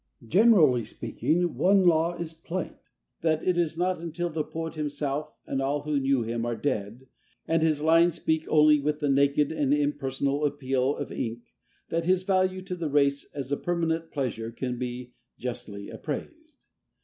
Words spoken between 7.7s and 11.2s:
lines speak only with the naked and impersonal appeal of